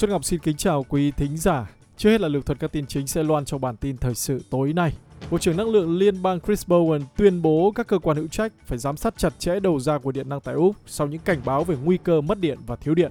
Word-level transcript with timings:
Xuân 0.00 0.10
Ngọc 0.10 0.24
xin 0.24 0.40
kính 0.40 0.56
chào 0.56 0.84
quý 0.88 1.10
thính 1.10 1.36
giả. 1.36 1.70
Trước 1.96 2.10
hết 2.10 2.20
là 2.20 2.28
lược 2.28 2.46
thuật 2.46 2.58
các 2.58 2.72
tin 2.72 2.86
chính 2.86 3.06
sẽ 3.06 3.22
loan 3.22 3.44
trong 3.44 3.60
bản 3.60 3.76
tin 3.76 3.96
thời 3.96 4.14
sự 4.14 4.42
tối 4.50 4.72
nay. 4.72 4.92
Bộ 5.30 5.38
trưởng 5.38 5.56
Năng 5.56 5.68
lượng 5.68 5.98
Liên 5.98 6.22
bang 6.22 6.40
Chris 6.40 6.66
Bowen 6.66 7.00
tuyên 7.16 7.42
bố 7.42 7.72
các 7.74 7.86
cơ 7.86 7.98
quan 7.98 8.16
hữu 8.16 8.26
trách 8.28 8.52
phải 8.66 8.78
giám 8.78 8.96
sát 8.96 9.14
chặt 9.18 9.38
chẽ 9.38 9.60
đầu 9.60 9.80
ra 9.80 9.98
của 9.98 10.12
điện 10.12 10.28
năng 10.28 10.40
tại 10.40 10.54
Úc 10.54 10.76
sau 10.86 11.06
những 11.06 11.20
cảnh 11.24 11.40
báo 11.44 11.64
về 11.64 11.76
nguy 11.84 11.98
cơ 12.04 12.20
mất 12.20 12.40
điện 12.40 12.58
và 12.66 12.76
thiếu 12.76 12.94
điện. 12.94 13.10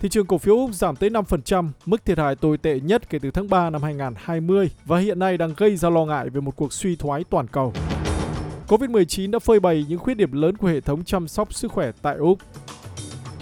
Thị 0.00 0.08
trường 0.08 0.26
cổ 0.26 0.38
phiếu 0.38 0.56
Úc 0.56 0.74
giảm 0.74 0.96
tới 0.96 1.10
5%, 1.10 1.68
mức 1.86 2.04
thiệt 2.04 2.18
hại 2.18 2.36
tồi 2.36 2.58
tệ 2.58 2.80
nhất 2.80 3.10
kể 3.10 3.18
từ 3.18 3.30
tháng 3.30 3.48
3 3.48 3.70
năm 3.70 3.82
2020 3.82 4.70
và 4.84 4.98
hiện 4.98 5.18
nay 5.18 5.38
đang 5.38 5.54
gây 5.56 5.76
ra 5.76 5.90
lo 5.90 6.04
ngại 6.04 6.30
về 6.30 6.40
một 6.40 6.56
cuộc 6.56 6.72
suy 6.72 6.96
thoái 6.96 7.24
toàn 7.24 7.46
cầu. 7.48 7.72
Covid-19 8.68 9.30
đã 9.30 9.38
phơi 9.38 9.60
bày 9.60 9.86
những 9.88 9.98
khuyết 9.98 10.14
điểm 10.14 10.32
lớn 10.32 10.56
của 10.56 10.68
hệ 10.68 10.80
thống 10.80 11.04
chăm 11.04 11.28
sóc 11.28 11.54
sức 11.54 11.72
khỏe 11.72 11.92
tại 12.02 12.16
Úc. 12.16 12.38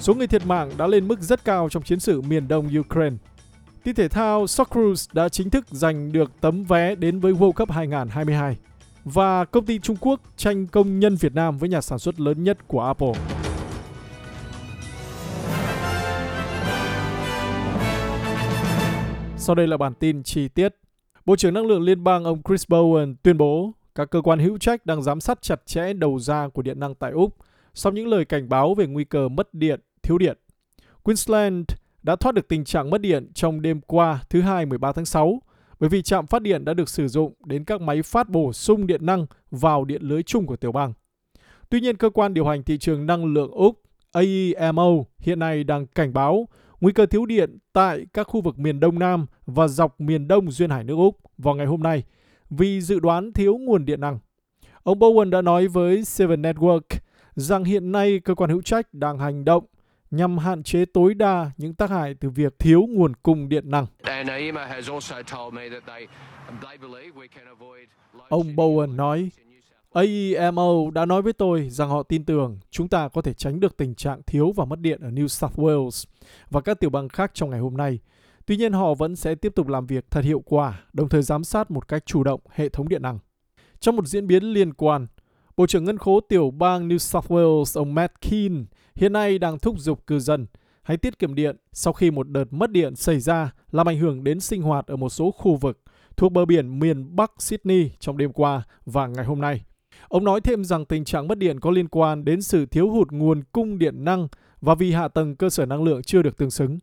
Số 0.02 0.14
người 0.14 0.26
thiệt 0.26 0.46
mạng 0.46 0.70
đã 0.78 0.86
lên 0.86 1.08
mức 1.08 1.20
rất 1.20 1.44
cao 1.44 1.68
trong 1.68 1.82
chiến 1.82 2.00
sự 2.00 2.20
miền 2.20 2.48
đông 2.48 2.68
Ukraine. 2.80 3.16
Tin 3.84 3.94
thể 3.94 4.08
thao 4.08 4.46
Socceroos 4.46 5.08
đã 5.12 5.28
chính 5.28 5.50
thức 5.50 5.64
giành 5.70 6.12
được 6.12 6.30
tấm 6.40 6.64
vé 6.64 6.94
đến 6.94 7.20
với 7.20 7.32
World 7.32 7.52
Cup 7.52 7.70
2022. 7.70 8.56
Và 9.04 9.44
công 9.44 9.66
ty 9.66 9.78
Trung 9.78 9.96
Quốc 10.00 10.20
tranh 10.36 10.66
công 10.66 10.98
nhân 11.00 11.16
Việt 11.16 11.34
Nam 11.34 11.58
với 11.58 11.68
nhà 11.68 11.80
sản 11.80 11.98
xuất 11.98 12.20
lớn 12.20 12.44
nhất 12.44 12.58
của 12.68 12.84
Apple. 12.84 13.12
Sau 19.36 19.54
đây 19.54 19.66
là 19.66 19.76
bản 19.76 19.94
tin 19.94 20.22
chi 20.22 20.48
tiết. 20.48 20.74
Bộ 21.24 21.36
trưởng 21.36 21.54
Năng 21.54 21.66
lượng 21.66 21.82
Liên 21.82 22.04
bang 22.04 22.24
ông 22.24 22.42
Chris 22.48 22.64
Bowen 22.68 23.14
tuyên 23.22 23.38
bố 23.38 23.72
các 23.94 24.10
cơ 24.10 24.20
quan 24.22 24.38
hữu 24.38 24.58
trách 24.58 24.86
đang 24.86 25.02
giám 25.02 25.20
sát 25.20 25.42
chặt 25.42 25.66
chẽ 25.66 25.92
đầu 25.92 26.18
ra 26.18 26.48
của 26.48 26.62
điện 26.62 26.80
năng 26.80 26.94
tại 26.94 27.12
Úc 27.12 27.36
sau 27.74 27.92
những 27.92 28.08
lời 28.08 28.24
cảnh 28.24 28.48
báo 28.48 28.74
về 28.74 28.86
nguy 28.86 29.04
cơ 29.04 29.28
mất 29.28 29.54
điện, 29.54 29.80
thiếu 30.02 30.18
điện. 30.18 30.38
Queensland 31.02 31.64
đã 32.02 32.16
thoát 32.16 32.34
được 32.34 32.48
tình 32.48 32.64
trạng 32.64 32.90
mất 32.90 33.00
điện 33.00 33.32
trong 33.34 33.62
đêm 33.62 33.80
qua 33.80 34.22
thứ 34.30 34.40
Hai 34.40 34.66
13 34.66 34.92
tháng 34.92 35.04
6 35.04 35.40
bởi 35.80 35.88
vì 35.88 36.02
trạm 36.02 36.26
phát 36.26 36.42
điện 36.42 36.64
đã 36.64 36.74
được 36.74 36.88
sử 36.88 37.08
dụng 37.08 37.32
đến 37.44 37.64
các 37.64 37.80
máy 37.80 38.02
phát 38.02 38.28
bổ 38.28 38.52
sung 38.52 38.86
điện 38.86 39.06
năng 39.06 39.26
vào 39.50 39.84
điện 39.84 40.02
lưới 40.02 40.22
chung 40.22 40.46
của 40.46 40.56
tiểu 40.56 40.72
bang. 40.72 40.92
Tuy 41.70 41.80
nhiên, 41.80 41.96
cơ 41.96 42.10
quan 42.10 42.34
điều 42.34 42.46
hành 42.46 42.62
thị 42.62 42.78
trường 42.78 43.06
năng 43.06 43.24
lượng 43.24 43.50
Úc 43.50 43.82
AEMO 44.12 44.90
hiện 45.18 45.38
nay 45.38 45.64
đang 45.64 45.86
cảnh 45.86 46.12
báo 46.12 46.48
nguy 46.80 46.92
cơ 46.92 47.06
thiếu 47.06 47.26
điện 47.26 47.58
tại 47.72 48.06
các 48.12 48.24
khu 48.24 48.40
vực 48.40 48.58
miền 48.58 48.80
Đông 48.80 48.98
Nam 48.98 49.26
và 49.46 49.68
dọc 49.68 50.00
miền 50.00 50.28
Đông 50.28 50.50
duyên 50.50 50.70
hải 50.70 50.84
nước 50.84 50.94
Úc 50.94 51.18
vào 51.38 51.54
ngày 51.54 51.66
hôm 51.66 51.82
nay 51.82 52.02
vì 52.50 52.80
dự 52.80 53.00
đoán 53.00 53.32
thiếu 53.32 53.56
nguồn 53.58 53.84
điện 53.84 54.00
năng. 54.00 54.18
Ông 54.82 54.98
Bowen 54.98 55.30
đã 55.30 55.42
nói 55.42 55.68
với 55.68 56.04
Seven 56.04 56.42
Network 56.42 56.80
rằng 57.34 57.64
hiện 57.64 57.92
nay 57.92 58.20
cơ 58.24 58.34
quan 58.34 58.50
hữu 58.50 58.62
trách 58.62 58.94
đang 58.94 59.18
hành 59.18 59.44
động 59.44 59.64
nhằm 60.12 60.38
hạn 60.38 60.62
chế 60.62 60.84
tối 60.84 61.14
đa 61.14 61.50
những 61.56 61.74
tác 61.74 61.90
hại 61.90 62.14
từ 62.14 62.30
việc 62.30 62.58
thiếu 62.58 62.86
nguồn 62.88 63.14
cung 63.22 63.48
điện 63.48 63.70
năng. 63.70 63.86
Ông 68.28 68.56
Bowen 68.56 68.96
nói, 68.96 69.30
AEMO 69.92 70.90
đã 70.92 71.06
nói 71.06 71.22
với 71.22 71.32
tôi 71.32 71.68
rằng 71.70 71.88
họ 71.88 72.02
tin 72.02 72.24
tưởng 72.24 72.58
chúng 72.70 72.88
ta 72.88 73.08
có 73.08 73.22
thể 73.22 73.32
tránh 73.32 73.60
được 73.60 73.76
tình 73.76 73.94
trạng 73.94 74.22
thiếu 74.26 74.52
và 74.56 74.64
mất 74.64 74.78
điện 74.78 75.00
ở 75.00 75.10
New 75.10 75.26
South 75.26 75.58
Wales 75.58 76.04
và 76.50 76.60
các 76.60 76.80
tiểu 76.80 76.90
bang 76.90 77.08
khác 77.08 77.30
trong 77.34 77.50
ngày 77.50 77.60
hôm 77.60 77.76
nay. 77.76 77.98
Tuy 78.46 78.56
nhiên 78.56 78.72
họ 78.72 78.94
vẫn 78.94 79.16
sẽ 79.16 79.34
tiếp 79.34 79.52
tục 79.54 79.68
làm 79.68 79.86
việc 79.86 80.10
thật 80.10 80.24
hiệu 80.24 80.42
quả, 80.46 80.80
đồng 80.92 81.08
thời 81.08 81.22
giám 81.22 81.44
sát 81.44 81.70
một 81.70 81.88
cách 81.88 82.06
chủ 82.06 82.24
động 82.24 82.40
hệ 82.50 82.68
thống 82.68 82.88
điện 82.88 83.02
năng. 83.02 83.18
Trong 83.80 83.96
một 83.96 84.06
diễn 84.06 84.26
biến 84.26 84.44
liên 84.44 84.72
quan, 84.74 85.06
Bộ 85.56 85.66
trưởng 85.66 85.84
Ngân 85.84 85.98
khố 85.98 86.20
tiểu 86.20 86.50
bang 86.50 86.88
New 86.88 86.98
South 86.98 87.30
Wales, 87.30 87.80
ông 87.80 87.94
Matt 87.94 88.20
Keane, 88.20 88.64
hiện 88.94 89.12
nay 89.12 89.38
đang 89.38 89.58
thúc 89.58 89.78
giục 89.78 90.06
cư 90.06 90.18
dân 90.18 90.46
hãy 90.82 90.96
tiết 90.96 91.18
kiệm 91.18 91.34
điện 91.34 91.56
sau 91.72 91.92
khi 91.92 92.10
một 92.10 92.28
đợt 92.28 92.44
mất 92.50 92.70
điện 92.70 92.96
xảy 92.96 93.20
ra 93.20 93.52
làm 93.70 93.88
ảnh 93.88 93.98
hưởng 93.98 94.24
đến 94.24 94.40
sinh 94.40 94.62
hoạt 94.62 94.86
ở 94.86 94.96
một 94.96 95.08
số 95.08 95.30
khu 95.30 95.56
vực 95.56 95.82
thuộc 96.16 96.32
bờ 96.32 96.44
biển 96.44 96.78
miền 96.78 97.16
Bắc 97.16 97.32
Sydney 97.38 97.90
trong 98.00 98.16
đêm 98.16 98.32
qua 98.32 98.62
và 98.86 99.06
ngày 99.06 99.24
hôm 99.24 99.40
nay. 99.40 99.64
Ông 100.08 100.24
nói 100.24 100.40
thêm 100.40 100.64
rằng 100.64 100.84
tình 100.84 101.04
trạng 101.04 101.28
mất 101.28 101.38
điện 101.38 101.60
có 101.60 101.70
liên 101.70 101.88
quan 101.88 102.24
đến 102.24 102.42
sự 102.42 102.66
thiếu 102.66 102.90
hụt 102.90 103.12
nguồn 103.12 103.42
cung 103.52 103.78
điện 103.78 104.04
năng 104.04 104.28
và 104.60 104.74
vì 104.74 104.92
hạ 104.92 105.08
tầng 105.08 105.36
cơ 105.36 105.50
sở 105.50 105.66
năng 105.66 105.82
lượng 105.82 106.02
chưa 106.02 106.22
được 106.22 106.36
tương 106.36 106.50
xứng. 106.50 106.78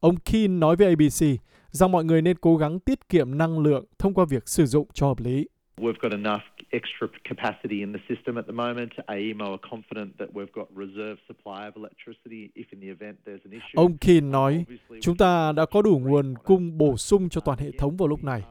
Ông 0.00 0.16
Keane 0.16 0.48
nói 0.48 0.76
với 0.76 0.86
ABC 0.86 1.40
rằng 1.70 1.92
mọi 1.92 2.04
người 2.04 2.22
nên 2.22 2.36
cố 2.40 2.56
gắng 2.56 2.80
tiết 2.80 3.08
kiệm 3.08 3.38
năng 3.38 3.58
lượng 3.58 3.84
thông 3.98 4.14
qua 4.14 4.24
việc 4.24 4.48
sử 4.48 4.66
dụng 4.66 4.88
cho 4.92 5.06
hợp 5.06 5.20
lý. 5.20 5.46
We've 5.80 6.00
got 6.02 6.12
enough 6.12 6.42
extra 6.72 7.08
capacity 7.24 7.80
in 7.80 7.92
the 7.92 7.98
system 8.08 8.38
at 8.38 8.46
the 8.46 8.52
moment. 8.52 8.90
AEMO 9.06 9.44
are 9.44 9.58
confident 9.70 10.18
that 10.18 10.28
we've 10.34 10.52
got 10.52 10.66
reserve 10.76 11.16
supply 11.28 11.66
of 11.68 11.76
electricity 11.76 12.50
if 12.54 12.66
in 12.72 12.80
the 12.80 12.88
event 12.88 13.16
there's 13.26 13.44
an 13.44 13.52
issue. 13.52 13.76
Ông 13.76 13.98
Keane 13.98 14.30
nói, 14.30 14.64
chúng 15.00 15.16
ta 15.16 15.52
đã 15.52 15.66
có 15.66 15.82
đủ 15.82 15.98
nguồn 15.98 16.34
cung 16.44 16.78
bổ 16.78 16.96
sung 16.96 17.28
cho 17.28 17.40
toàn 17.40 17.58
hệ 17.58 17.70
thống 17.78 17.96
vào 17.96 18.08
lúc 18.08 18.24
này. 18.24 18.42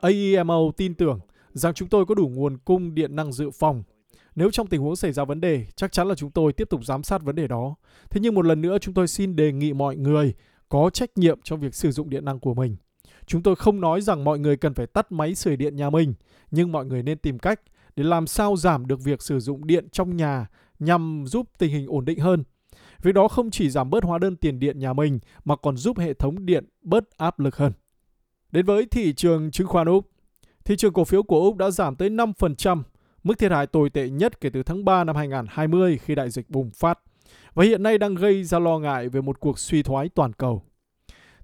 AEMO 0.00 0.70
tin 0.76 0.94
tưởng 0.94 1.20
rằng 1.52 1.74
chúng 1.74 1.88
tôi 1.88 2.06
có 2.06 2.14
đủ 2.14 2.28
nguồn 2.28 2.58
cung 2.64 2.94
điện 2.94 3.16
năng 3.16 3.32
dự 3.32 3.50
phòng. 3.50 3.82
Nếu 4.34 4.50
trong 4.50 4.66
tình 4.66 4.80
huống 4.80 4.96
xảy 4.96 5.12
ra 5.12 5.24
vấn 5.24 5.40
đề, 5.40 5.66
chắc 5.76 5.92
chắn 5.92 6.08
là 6.08 6.14
chúng 6.14 6.30
tôi 6.30 6.52
tiếp 6.52 6.68
tục 6.70 6.84
giám 6.84 7.02
sát 7.02 7.22
vấn 7.22 7.34
đề 7.34 7.46
đó. 7.46 7.74
Thế 8.10 8.20
nhưng 8.20 8.34
một 8.34 8.44
lần 8.44 8.60
nữa 8.60 8.78
chúng 8.80 8.94
tôi 8.94 9.08
xin 9.08 9.36
đề 9.36 9.52
nghị 9.52 9.72
mọi 9.72 9.96
người 9.96 10.34
có 10.68 10.90
trách 10.90 11.10
nhiệm 11.16 11.38
trong 11.44 11.60
việc 11.60 11.74
sử 11.74 11.90
dụng 11.90 12.10
điện 12.10 12.24
năng 12.24 12.40
của 12.40 12.54
mình. 12.54 12.76
Chúng 13.26 13.42
tôi 13.42 13.56
không 13.56 13.80
nói 13.80 14.00
rằng 14.00 14.24
mọi 14.24 14.38
người 14.38 14.56
cần 14.56 14.74
phải 14.74 14.86
tắt 14.86 15.12
máy 15.12 15.34
sưởi 15.34 15.56
điện 15.56 15.76
nhà 15.76 15.90
mình, 15.90 16.14
nhưng 16.50 16.72
mọi 16.72 16.86
người 16.86 17.02
nên 17.02 17.18
tìm 17.18 17.38
cách 17.38 17.60
để 17.96 18.04
làm 18.04 18.26
sao 18.26 18.56
giảm 18.56 18.86
được 18.86 19.00
việc 19.04 19.22
sử 19.22 19.40
dụng 19.40 19.66
điện 19.66 19.88
trong 19.92 20.16
nhà 20.16 20.46
nhằm 20.78 21.24
giúp 21.26 21.46
tình 21.58 21.70
hình 21.70 21.86
ổn 21.86 22.04
định 22.04 22.18
hơn. 22.18 22.44
Việc 23.02 23.14
đó 23.14 23.28
không 23.28 23.50
chỉ 23.50 23.70
giảm 23.70 23.90
bớt 23.90 24.04
hóa 24.04 24.18
đơn 24.18 24.36
tiền 24.36 24.58
điện 24.58 24.78
nhà 24.78 24.92
mình 24.92 25.18
mà 25.44 25.56
còn 25.56 25.76
giúp 25.76 25.98
hệ 25.98 26.14
thống 26.14 26.46
điện 26.46 26.64
bớt 26.82 27.10
áp 27.16 27.40
lực 27.40 27.56
hơn. 27.56 27.72
Đến 28.52 28.66
với 28.66 28.86
thị 28.86 29.12
trường 29.12 29.50
chứng 29.50 29.66
khoán 29.66 29.86
Úc, 29.86 30.10
thị 30.64 30.76
trường 30.76 30.92
cổ 30.92 31.04
phiếu 31.04 31.22
của 31.22 31.40
Úc 31.40 31.56
đã 31.56 31.70
giảm 31.70 31.96
tới 31.96 32.10
5%, 32.10 32.82
mức 33.24 33.38
thiệt 33.38 33.52
hại 33.52 33.66
tồi 33.66 33.90
tệ 33.90 34.08
nhất 34.08 34.40
kể 34.40 34.50
từ 34.50 34.62
tháng 34.62 34.84
3 34.84 35.04
năm 35.04 35.16
2020 35.16 35.98
khi 35.98 36.14
đại 36.14 36.30
dịch 36.30 36.50
bùng 36.50 36.70
phát, 36.70 36.98
và 37.54 37.64
hiện 37.64 37.82
nay 37.82 37.98
đang 37.98 38.14
gây 38.14 38.44
ra 38.44 38.58
lo 38.58 38.78
ngại 38.78 39.08
về 39.08 39.20
một 39.20 39.40
cuộc 39.40 39.58
suy 39.58 39.82
thoái 39.82 40.08
toàn 40.08 40.32
cầu 40.32 40.62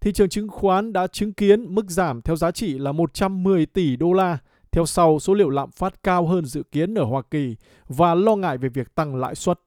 thị 0.05 0.13
trường 0.13 0.29
chứng 0.29 0.49
khoán 0.49 0.93
đã 0.93 1.07
chứng 1.07 1.33
kiến 1.33 1.75
mức 1.75 1.91
giảm 1.91 2.23
theo 2.23 2.37
giá 2.37 2.51
trị 2.51 2.79
là 2.79 2.93
110 2.93 3.67
tỷ 3.67 3.97
đô 3.97 4.13
la, 4.13 4.39
theo 4.73 4.87
sau 4.87 5.19
số 5.19 5.35
liệu 5.35 5.49
lạm 5.49 5.71
phát 5.71 6.03
cao 6.03 6.27
hơn 6.27 6.45
dự 6.45 6.63
kiến 6.73 6.95
ở 6.95 7.05
Hoa 7.05 7.23
Kỳ 7.31 7.57
và 7.89 8.15
lo 8.15 8.37
ngại 8.37 8.59
về 8.59 8.69
việc 8.69 8.95
tăng 8.95 9.17
lãi 9.17 9.35
suất. 9.35 9.61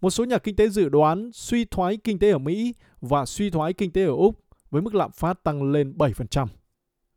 Một 0.00 0.10
số 0.10 0.24
nhà 0.24 0.38
kinh 0.38 0.56
tế 0.56 0.68
dự 0.68 0.88
đoán 0.88 1.30
suy 1.32 1.64
thoái 1.64 1.96
kinh 1.96 2.18
tế 2.18 2.30
ở 2.30 2.38
Mỹ 2.38 2.74
và 3.00 3.26
suy 3.26 3.50
thoái 3.50 3.72
kinh 3.72 3.90
tế 3.90 4.04
ở 4.04 4.12
Úc 4.12 4.38
với 4.70 4.82
mức 4.82 4.94
lạm 4.94 5.10
phát 5.12 5.44
tăng 5.44 5.72
lên 5.72 5.94
7%. 5.98 6.46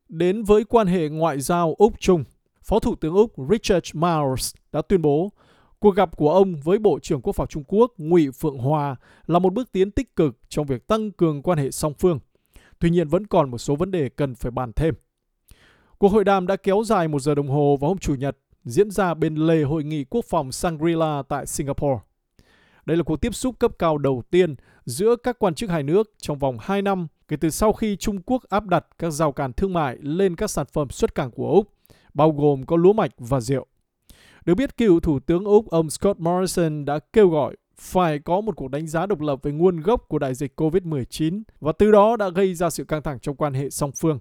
Đến 0.10 0.44
với 0.44 0.64
quan 0.64 0.88
hệ 0.88 1.10
ngoại 1.10 1.40
giao 1.40 1.76
Úc-Trung, 1.78 2.24
Phó 2.64 2.80
Thủ 2.80 2.96
tướng 2.96 3.14
Úc 3.14 3.34
Richard 3.50 3.90
Marles 3.94 4.54
đã 4.72 4.82
tuyên 4.82 5.02
bố 5.02 5.32
cuộc 5.80 5.96
gặp 5.96 6.18
của 6.18 6.32
ông 6.32 6.56
với 6.56 6.80
Bộ 6.80 7.00
trưởng 7.00 7.22
Quốc 7.22 7.36
phòng 7.36 7.48
Trung 7.48 7.64
Quốc 7.68 7.94
Ngụy 7.98 8.32
Phượng 8.32 8.58
Hòa 8.58 8.96
là 9.28 9.40
một 9.40 9.54
bước 9.54 9.72
tiến 9.72 9.92
tích 9.92 10.16
cực 10.16 10.38
trong 10.50 10.66
việc 10.66 10.88
tăng 10.88 11.12
cường 11.12 11.42
quan 11.42 11.58
hệ 11.58 11.72
song 11.72 11.94
phương– 11.94 12.20
Tuy 12.80 12.90
nhiên 12.90 13.08
vẫn 13.08 13.28
còn 13.28 13.52
một 13.52 13.58
số 13.58 13.75
vấn 13.75 13.91
đề 13.91 14.09
cần 14.09 14.36
phải 14.36 14.52
bàn 14.52 14.72
thêm. 14.75 14.94
Cuộc 15.97 16.09
hội 16.09 16.24
đàm 16.24 16.47
đã 16.47 16.56
kéo 16.56 16.84
dài 16.86 17.08
một 17.08 17.19
giờ 17.19 17.36
đồng 17.36 17.47
hồ 17.47 17.78
vào 17.81 17.90
hôm 17.90 17.97
Chủ 17.97 18.16
nhật, 18.16 18.38
diễn 18.63 18.91
ra 18.91 19.13
bên 19.13 19.36
lề 19.36 19.63
hội 19.63 19.84
nghị 19.84 20.03
quốc 20.03 20.25
phòng 20.25 20.50
Shangri-La 20.50 21.24
tại 21.24 21.46
Singapore. 21.46 22.00
Đây 22.85 22.97
là 22.97 23.03
cuộc 23.03 23.22
tiếp 23.22 23.35
xúc 23.35 23.59
cấp 23.59 23.72
cao 23.80 23.97
đầu 23.97 24.24
tiên 24.31 24.56
giữa 24.85 25.16
các 25.16 25.40
quan 25.40 25.56
chức 25.56 25.69
hai 25.69 25.84
nước 25.84 26.14
trong 26.18 26.38
vòng 26.38 26.58
2 26.62 26.81
năm 26.81 27.08
kể 27.28 27.38
từ 27.38 27.50
sau 27.50 27.74
khi 27.74 27.96
Trung 27.96 28.22
Quốc 28.25 28.44
áp 28.50 28.66
đặt 28.66 28.85
các 29.00 29.09
rào 29.09 29.31
cản 29.31 29.53
thương 29.53 29.74
mại 29.74 29.97
lên 30.02 30.35
các 30.35 30.50
sản 30.50 30.66
phẩm 30.74 30.90
xuất 30.90 31.16
cảng 31.16 31.31
của 31.31 31.50
Úc, 31.50 31.74
bao 32.14 32.31
gồm 32.31 32.66
có 32.66 32.78
lúa 32.78 32.94
mạch 32.94 33.11
và 33.17 33.40
rượu. 33.40 33.66
Được 34.46 34.55
biết, 34.55 34.78
cựu 34.78 35.00
Thủ 35.00 35.20
tướng 35.20 35.46
Úc 35.46 35.70
ông 35.70 35.90
Scott 35.90 36.20
Morrison 36.20 36.85
đã 36.85 37.00
kêu 37.14 37.29
gọi 37.29 37.55
phải 37.78 38.20
có 38.20 38.42
một 38.42 38.56
cuộc 38.56 38.68
đánh 38.68 38.88
giá 38.88 39.06
độc 39.06 39.22
lập 39.22 39.40
về 39.44 39.52
nguồn 39.52 39.80
gốc 39.82 40.06
của 40.08 40.20
đại 40.20 40.34
dịch 40.34 40.62
COVID-19 40.62 41.42
và 41.60 41.72
từ 41.72 41.92
đó 41.92 42.16
đã 42.16 42.30
gây 42.30 42.54
ra 42.54 42.70
sự 42.70 42.84
căng 42.84 43.04
thẳng 43.04 43.20
trong 43.20 43.36
quan 43.36 43.54
hệ 43.54 43.70
song 43.70 43.92
phương. 43.92 44.20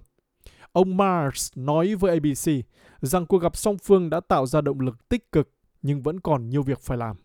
Ông 0.71 0.97
Mars 0.97 1.51
nói 1.55 1.95
với 1.95 2.11
ABC 2.11 2.65
rằng 3.01 3.25
cuộc 3.25 3.37
gặp 3.37 3.57
song 3.57 3.77
phương 3.77 4.09
đã 4.09 4.19
tạo 4.19 4.45
ra 4.45 4.61
động 4.61 4.79
lực 4.79 5.09
tích 5.09 5.31
cực 5.31 5.49
nhưng 5.81 6.01
vẫn 6.01 6.19
còn 6.19 6.49
nhiều 6.49 6.63
việc 6.63 6.79
phải 6.81 6.97
làm. 6.97 7.15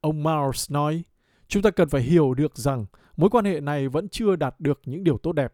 Ông 0.00 0.22
Mars 0.22 0.70
nói, 0.70 1.02
chúng 1.48 1.62
ta 1.62 1.70
cần 1.70 1.88
phải 1.88 2.02
hiểu 2.02 2.34
được 2.34 2.56
rằng 2.56 2.86
mối 3.16 3.30
quan 3.30 3.44
hệ 3.44 3.60
này 3.60 3.88
vẫn 3.88 4.08
chưa 4.08 4.36
đạt 4.36 4.54
được 4.60 4.80
những 4.84 5.04
điều 5.04 5.18
tốt 5.18 5.32
đẹp 5.32 5.52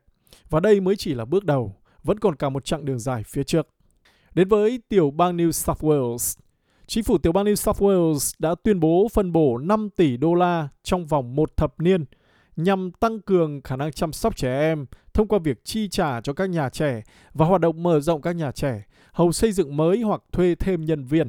và 0.51 0.61
đây 0.61 0.81
mới 0.81 0.97
chỉ 0.97 1.15
là 1.15 1.25
bước 1.25 1.45
đầu, 1.45 1.77
vẫn 2.03 2.19
còn 2.19 2.37
cả 2.37 2.49
một 2.49 2.65
chặng 2.65 2.85
đường 2.85 2.99
dài 2.99 3.23
phía 3.27 3.45
trước. 3.45 3.69
Đến 4.35 4.49
với 4.49 4.83
tiểu 4.89 5.11
bang 5.11 5.37
New 5.37 5.51
South 5.51 5.85
Wales, 5.85 6.41
Chính 6.87 7.05
phủ 7.05 7.19
tiểu 7.19 7.33
bang 7.33 7.45
New 7.45 7.55
South 7.55 7.83
Wales 7.83 8.35
đã 8.39 8.55
tuyên 8.63 8.81
bố 8.81 9.09
phân 9.13 9.33
bổ 9.33 9.59
5 9.59 9.89
tỷ 9.97 10.17
đô 10.17 10.35
la 10.35 10.69
trong 10.83 11.07
vòng 11.07 11.37
một 11.37 11.57
thập 11.57 11.81
niên 11.81 12.05
nhằm 12.57 12.91
tăng 13.01 13.21
cường 13.21 13.63
khả 13.63 13.77
năng 13.77 13.93
chăm 13.93 14.13
sóc 14.13 14.37
trẻ 14.37 14.61
em 14.61 14.87
thông 15.15 15.29
qua 15.29 15.39
việc 15.39 15.65
chi 15.65 15.89
trả 15.89 16.21
cho 16.21 16.33
các 16.33 16.51
nhà 16.51 16.69
trẻ 16.69 17.03
và 17.35 17.47
hoạt 17.47 17.61
động 17.61 17.83
mở 17.83 18.01
rộng 18.01 18.23
các 18.23 18.37
nhà 18.37 18.53
trẻ, 18.53 18.83
hầu 19.13 19.33
xây 19.33 19.53
dựng 19.53 19.77
mới 19.77 20.01
hoặc 20.01 20.23
thuê 20.33 20.55
thêm 20.55 20.85
nhân 20.85 21.05
viên. 21.05 21.29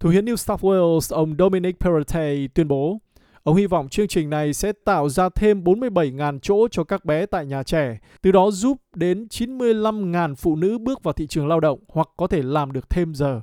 Thủ 0.00 0.10
hiến 0.10 0.24
New 0.24 0.36
South 0.36 0.64
Wales 0.64 1.16
ông 1.16 1.34
Dominic 1.38 1.80
Perrottet 1.80 2.54
tuyên 2.54 2.68
bố 2.68 2.98
Ông 3.42 3.56
hy 3.56 3.66
vọng 3.66 3.88
chương 3.88 4.08
trình 4.08 4.30
này 4.30 4.52
sẽ 4.52 4.72
tạo 4.84 5.08
ra 5.08 5.28
thêm 5.28 5.64
47.000 5.64 6.38
chỗ 6.38 6.68
cho 6.68 6.84
các 6.84 7.04
bé 7.04 7.26
tại 7.26 7.46
nhà 7.46 7.62
trẻ, 7.62 7.98
từ 8.22 8.32
đó 8.32 8.50
giúp 8.50 8.76
đến 8.94 9.26
95.000 9.30 10.34
phụ 10.34 10.56
nữ 10.56 10.78
bước 10.78 11.02
vào 11.02 11.12
thị 11.12 11.26
trường 11.26 11.48
lao 11.48 11.60
động 11.60 11.78
hoặc 11.88 12.08
có 12.16 12.26
thể 12.26 12.42
làm 12.42 12.72
được 12.72 12.90
thêm 12.90 13.14
giờ. 13.14 13.40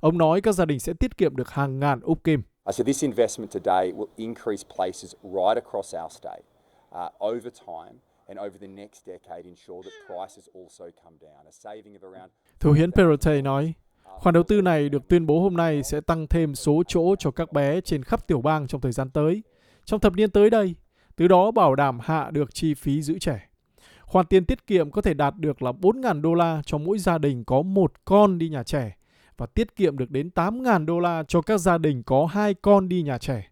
Ông 0.00 0.18
nói 0.18 0.40
các 0.40 0.52
gia 0.52 0.64
đình 0.64 0.80
sẽ 0.80 0.92
tiết 0.92 1.16
kiệm 1.16 1.36
được 1.36 1.50
hàng 1.50 1.80
ngàn 1.80 2.00
úc 2.00 2.24
kim. 2.24 2.42
So 2.72 2.84
this 2.84 3.02
investment 3.02 3.50
today 3.52 3.92
will 3.92 4.08
increase 4.16 4.64
places 4.76 5.14
right 5.22 5.64
across 5.64 5.94
our 6.02 6.12
state 6.12 6.42
over 7.18 7.48
time 7.66 7.98
and 8.26 8.38
over 8.38 8.60
the 8.60 8.66
next 8.66 9.06
decade 9.06 9.42
ensure 9.44 9.82
that 9.82 9.92
prices 10.06 10.48
also 10.54 10.84
come 11.04 11.16
down, 11.20 11.46
a 11.46 11.52
saving 11.52 11.94
of 11.94 12.12
around 12.12 12.30
Thủ 12.60 12.72
hiến 12.72 12.92
Perrottet 12.92 13.44
nói, 13.44 13.74
khoản 14.02 14.32
đầu 14.32 14.42
tư 14.42 14.60
này 14.60 14.88
được 14.88 15.08
tuyên 15.08 15.26
bố 15.26 15.40
hôm 15.40 15.56
nay 15.56 15.82
sẽ 15.82 16.00
tăng 16.00 16.26
thêm 16.26 16.54
số 16.54 16.82
chỗ 16.88 17.16
cho 17.18 17.30
các 17.30 17.52
bé 17.52 17.80
trên 17.80 18.02
khắp 18.02 18.26
tiểu 18.26 18.40
bang 18.40 18.66
trong 18.66 18.80
thời 18.80 18.92
gian 18.92 19.10
tới, 19.10 19.42
trong 19.84 20.00
thập 20.00 20.12
niên 20.12 20.30
tới 20.30 20.50
đây, 20.50 20.74
từ 21.16 21.28
đó 21.28 21.50
bảo 21.50 21.74
đảm 21.74 21.98
hạ 22.02 22.30
được 22.30 22.54
chi 22.54 22.74
phí 22.74 23.02
giữ 23.02 23.18
trẻ. 23.18 23.48
Khoản 24.00 24.26
tiền 24.26 24.44
tiết 24.44 24.66
kiệm 24.66 24.90
có 24.90 25.02
thể 25.02 25.14
đạt 25.14 25.34
được 25.36 25.62
là 25.62 25.72
4.000 25.72 26.20
đô 26.20 26.34
la 26.34 26.62
cho 26.66 26.78
mỗi 26.78 26.98
gia 26.98 27.18
đình 27.18 27.44
có 27.44 27.62
một 27.62 27.92
con 28.04 28.38
đi 28.38 28.48
nhà 28.48 28.62
trẻ 28.62 28.95
và 29.38 29.46
tiết 29.46 29.76
kiệm 29.76 29.98
được 29.98 30.10
đến 30.10 30.30
8.000 30.34 30.86
đô 30.86 30.98
la 30.98 31.22
cho 31.28 31.40
các 31.40 31.58
gia 31.58 31.78
đình 31.78 32.02
có 32.02 32.26
hai 32.26 32.54
con 32.54 32.88
đi 32.88 33.02
nhà 33.02 33.18
trẻ. 33.18 33.50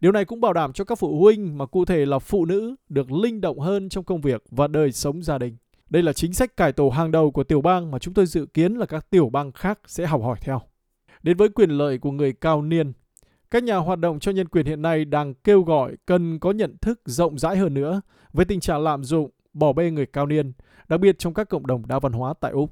Điều 0.00 0.12
này 0.12 0.24
cũng 0.24 0.40
bảo 0.40 0.52
đảm 0.52 0.72
cho 0.72 0.84
các 0.84 0.98
phụ 0.98 1.20
huynh 1.20 1.58
mà 1.58 1.66
cụ 1.66 1.84
thể 1.84 2.06
là 2.06 2.18
phụ 2.18 2.44
nữ 2.44 2.74
được 2.88 3.12
linh 3.12 3.40
động 3.40 3.58
hơn 3.58 3.88
trong 3.88 4.04
công 4.04 4.20
việc 4.20 4.44
và 4.50 4.66
đời 4.66 4.92
sống 4.92 5.22
gia 5.22 5.38
đình. 5.38 5.56
Đây 5.90 6.02
là 6.02 6.12
chính 6.12 6.32
sách 6.32 6.56
cải 6.56 6.72
tổ 6.72 6.88
hàng 6.88 7.10
đầu 7.10 7.30
của 7.30 7.44
tiểu 7.44 7.60
bang 7.60 7.90
mà 7.90 7.98
chúng 7.98 8.14
tôi 8.14 8.26
dự 8.26 8.46
kiến 8.46 8.74
là 8.74 8.86
các 8.86 9.10
tiểu 9.10 9.30
bang 9.30 9.52
khác 9.52 9.78
sẽ 9.86 10.06
học 10.06 10.22
hỏi 10.22 10.38
theo. 10.40 10.60
Đến 11.22 11.36
với 11.36 11.48
quyền 11.48 11.70
lợi 11.70 11.98
của 11.98 12.10
người 12.10 12.32
cao 12.32 12.62
niên, 12.62 12.92
các 13.50 13.62
nhà 13.62 13.76
hoạt 13.76 13.98
động 13.98 14.18
cho 14.18 14.32
nhân 14.32 14.48
quyền 14.48 14.66
hiện 14.66 14.82
nay 14.82 15.04
đang 15.04 15.34
kêu 15.34 15.62
gọi 15.62 15.96
cần 16.06 16.38
có 16.38 16.52
nhận 16.52 16.76
thức 16.80 17.00
rộng 17.04 17.38
rãi 17.38 17.56
hơn 17.56 17.74
nữa 17.74 18.00
về 18.32 18.44
tình 18.44 18.60
trạng 18.60 18.82
lạm 18.82 19.04
dụng, 19.04 19.30
bỏ 19.52 19.72
bê 19.72 19.90
người 19.90 20.06
cao 20.06 20.26
niên, 20.26 20.52
đặc 20.88 21.00
biệt 21.00 21.18
trong 21.18 21.34
các 21.34 21.48
cộng 21.48 21.66
đồng 21.66 21.86
đa 21.86 21.98
văn 21.98 22.12
hóa 22.12 22.34
tại 22.40 22.52
Úc. 22.52 22.70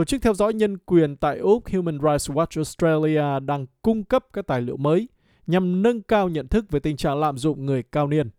Tổ 0.00 0.04
chức 0.04 0.22
theo 0.22 0.34
dõi 0.34 0.54
nhân 0.54 0.78
quyền 0.78 1.16
tại 1.16 1.38
Úc 1.38 1.68
Human 1.72 1.98
Rights 1.98 2.30
Watch 2.30 2.56
Australia 2.56 3.40
đang 3.46 3.66
cung 3.82 4.04
cấp 4.04 4.24
các 4.32 4.46
tài 4.46 4.60
liệu 4.62 4.76
mới 4.76 5.08
nhằm 5.46 5.82
nâng 5.82 6.02
cao 6.02 6.28
nhận 6.28 6.48
thức 6.48 6.70
về 6.70 6.80
tình 6.80 6.96
trạng 6.96 7.20
lạm 7.20 7.38
dụng 7.38 7.66
người 7.66 7.82
cao 7.82 8.08
niên. 8.08 8.30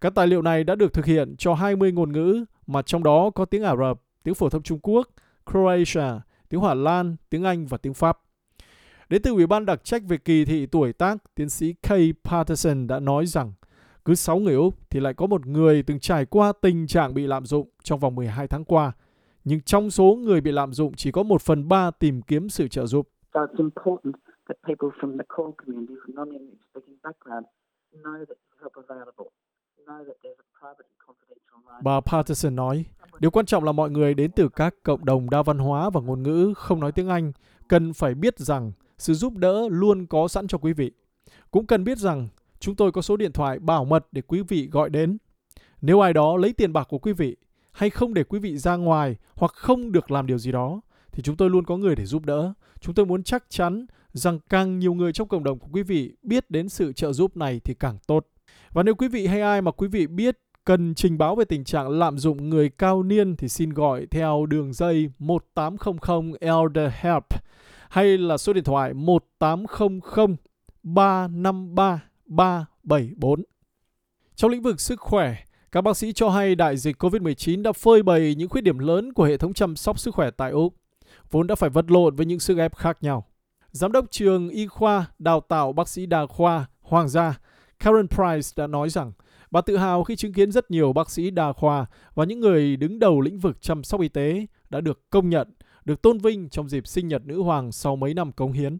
Các 0.00 0.14
tài 0.14 0.26
liệu 0.26 0.42
này 0.42 0.64
đã 0.64 0.74
được 0.74 0.92
thực 0.92 1.06
hiện 1.06 1.34
cho 1.38 1.54
20 1.54 1.92
ngôn 1.92 2.12
ngữ 2.12 2.44
mà 2.66 2.82
trong 2.82 3.02
đó 3.02 3.30
có 3.30 3.44
tiếng 3.44 3.62
Ả 3.62 3.76
Rập, 3.76 4.00
tiếng 4.22 4.34
phổ 4.34 4.48
thông 4.48 4.62
Trung 4.62 4.78
Quốc, 4.82 5.08
Croatia, 5.50 6.20
tiếng 6.48 6.60
Hà 6.60 6.74
Lan, 6.74 7.16
tiếng 7.30 7.44
Anh 7.44 7.66
và 7.66 7.78
tiếng 7.78 7.94
Pháp. 7.94 8.18
Đến 9.08 9.22
từ 9.22 9.30
Ủy 9.30 9.46
ban 9.46 9.66
đặc 9.66 9.84
trách 9.84 10.02
về 10.08 10.16
kỳ 10.16 10.44
thị 10.44 10.66
tuổi 10.66 10.92
tác, 10.92 11.16
tiến 11.34 11.48
sĩ 11.48 11.74
Kay 11.82 12.14
Patterson 12.24 12.86
đã 12.86 13.00
nói 13.00 13.26
rằng 13.26 13.52
cứ 14.04 14.14
6 14.14 14.38
người 14.38 14.54
Úc 14.54 14.90
thì 14.90 15.00
lại 15.00 15.14
có 15.14 15.26
một 15.26 15.46
người 15.46 15.82
từng 15.82 16.00
trải 16.00 16.24
qua 16.24 16.52
tình 16.60 16.86
trạng 16.86 17.14
bị 17.14 17.26
lạm 17.26 17.46
dụng 17.46 17.68
trong 17.82 18.00
vòng 18.00 18.14
12 18.14 18.48
tháng 18.48 18.64
qua. 18.64 18.92
Nhưng 19.44 19.60
trong 19.60 19.90
số 19.90 20.18
người 20.24 20.40
bị 20.40 20.52
lạm 20.52 20.72
dụng 20.72 20.94
chỉ 20.94 21.12
có 21.12 21.22
1 21.22 21.42
phần 21.42 21.68
3 21.68 21.90
tìm 21.90 22.22
kiếm 22.22 22.48
sự 22.48 22.68
trợ 22.68 22.86
giúp. 22.86 23.08
Bà 31.82 32.00
Patterson 32.00 32.56
nói, 32.56 32.84
điều 33.20 33.30
quan 33.30 33.46
trọng 33.46 33.64
là 33.64 33.72
mọi 33.72 33.90
người 33.90 34.14
đến 34.14 34.30
từ 34.36 34.48
các 34.48 34.74
cộng 34.82 35.04
đồng 35.04 35.30
đa 35.30 35.42
văn 35.42 35.58
hóa 35.58 35.90
và 35.90 36.00
ngôn 36.00 36.22
ngữ 36.22 36.54
không 36.56 36.80
nói 36.80 36.92
tiếng 36.92 37.08
Anh 37.08 37.32
cần 37.68 37.92
phải 37.92 38.14
biết 38.14 38.38
rằng 38.38 38.72
sự 38.98 39.14
giúp 39.14 39.36
đỡ 39.36 39.68
luôn 39.70 40.06
có 40.06 40.28
sẵn 40.28 40.46
cho 40.46 40.58
quý 40.58 40.72
vị. 40.72 40.92
Cũng 41.50 41.66
cần 41.66 41.84
biết 41.84 41.98
rằng 41.98 42.28
chúng 42.58 42.76
tôi 42.76 42.92
có 42.92 43.02
số 43.02 43.16
điện 43.16 43.32
thoại 43.32 43.58
bảo 43.58 43.84
mật 43.84 44.06
để 44.12 44.22
quý 44.22 44.42
vị 44.48 44.68
gọi 44.72 44.90
đến. 44.90 45.18
Nếu 45.80 46.00
ai 46.00 46.12
đó 46.12 46.36
lấy 46.36 46.52
tiền 46.52 46.72
bạc 46.72 46.84
của 46.88 46.98
quý 46.98 47.12
vị 47.12 47.36
hay 47.74 47.90
không 47.90 48.14
để 48.14 48.24
quý 48.24 48.38
vị 48.38 48.56
ra 48.56 48.76
ngoài 48.76 49.16
hoặc 49.34 49.52
không 49.54 49.92
được 49.92 50.10
làm 50.10 50.26
điều 50.26 50.38
gì 50.38 50.52
đó 50.52 50.80
thì 51.12 51.22
chúng 51.22 51.36
tôi 51.36 51.50
luôn 51.50 51.64
có 51.64 51.76
người 51.76 51.96
để 51.96 52.06
giúp 52.06 52.24
đỡ. 52.24 52.52
Chúng 52.80 52.94
tôi 52.94 53.06
muốn 53.06 53.22
chắc 53.22 53.44
chắn 53.48 53.86
rằng 54.12 54.38
càng 54.48 54.78
nhiều 54.78 54.94
người 54.94 55.12
trong 55.12 55.28
cộng 55.28 55.44
đồng 55.44 55.58
của 55.58 55.68
quý 55.72 55.82
vị 55.82 56.16
biết 56.22 56.50
đến 56.50 56.68
sự 56.68 56.92
trợ 56.92 57.12
giúp 57.12 57.36
này 57.36 57.60
thì 57.64 57.74
càng 57.74 57.98
tốt. 58.06 58.26
Và 58.72 58.82
nếu 58.82 58.94
quý 58.94 59.08
vị 59.08 59.26
hay 59.26 59.40
ai 59.40 59.62
mà 59.62 59.70
quý 59.70 59.88
vị 59.88 60.06
biết 60.06 60.38
cần 60.64 60.94
trình 60.94 61.18
báo 61.18 61.36
về 61.36 61.44
tình 61.44 61.64
trạng 61.64 61.88
lạm 61.88 62.18
dụng 62.18 62.50
người 62.50 62.68
cao 62.68 63.02
niên 63.02 63.36
thì 63.36 63.48
xin 63.48 63.70
gọi 63.70 64.06
theo 64.10 64.46
đường 64.46 64.72
dây 64.72 65.10
1800 65.18 66.32
Elder 66.40 66.92
Help 66.94 67.24
hay 67.88 68.18
là 68.18 68.36
số 68.36 68.52
điện 68.52 68.64
thoại 68.64 68.94
1800 68.94 70.36
353 70.82 72.00
374. 72.26 73.42
Trong 74.34 74.50
lĩnh 74.50 74.62
vực 74.62 74.80
sức 74.80 75.00
khỏe, 75.00 75.36
các 75.74 75.80
bác 75.80 75.96
sĩ 75.96 76.12
cho 76.12 76.30
hay 76.30 76.54
đại 76.54 76.76
dịch 76.76 77.02
COVID-19 77.02 77.62
đã 77.62 77.72
phơi 77.72 78.02
bày 78.02 78.34
những 78.38 78.48
khuyết 78.48 78.60
điểm 78.60 78.78
lớn 78.78 79.12
của 79.12 79.24
hệ 79.24 79.36
thống 79.36 79.52
chăm 79.52 79.76
sóc 79.76 79.98
sức 79.98 80.14
khỏe 80.14 80.30
tại 80.30 80.50
Úc, 80.50 80.74
vốn 81.30 81.46
đã 81.46 81.54
phải 81.54 81.70
vật 81.70 81.90
lộn 81.90 82.16
với 82.16 82.26
những 82.26 82.40
sức 82.40 82.58
ép 82.58 82.76
khác 82.76 82.98
nhau. 83.00 83.26
Giám 83.70 83.92
đốc 83.92 84.10
trường 84.10 84.48
y 84.48 84.66
khoa 84.66 85.06
đào 85.18 85.40
tạo 85.40 85.72
bác 85.72 85.88
sĩ 85.88 86.06
đa 86.06 86.26
khoa 86.26 86.66
Hoàng 86.80 87.08
gia 87.08 87.40
Karen 87.78 88.08
Price 88.08 88.48
đã 88.56 88.66
nói 88.66 88.90
rằng 88.90 89.12
bà 89.50 89.60
tự 89.60 89.76
hào 89.76 90.04
khi 90.04 90.16
chứng 90.16 90.32
kiến 90.32 90.52
rất 90.52 90.70
nhiều 90.70 90.92
bác 90.92 91.10
sĩ 91.10 91.30
đa 91.30 91.52
khoa 91.52 91.86
và 92.14 92.24
những 92.24 92.40
người 92.40 92.76
đứng 92.76 92.98
đầu 92.98 93.20
lĩnh 93.20 93.38
vực 93.38 93.62
chăm 93.62 93.84
sóc 93.84 94.00
y 94.00 94.08
tế 94.08 94.46
đã 94.70 94.80
được 94.80 95.10
công 95.10 95.30
nhận, 95.30 95.48
được 95.84 96.02
tôn 96.02 96.18
vinh 96.18 96.48
trong 96.48 96.68
dịp 96.68 96.86
sinh 96.86 97.08
nhật 97.08 97.26
nữ 97.26 97.42
hoàng 97.42 97.72
sau 97.72 97.96
mấy 97.96 98.14
năm 98.14 98.32
cống 98.32 98.52
hiến. 98.52 98.78